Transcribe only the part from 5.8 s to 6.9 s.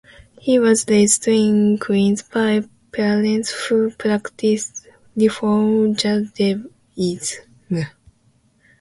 Judaism.